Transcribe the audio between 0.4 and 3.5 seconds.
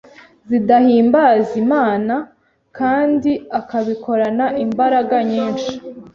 zidahimbaza Imana kandi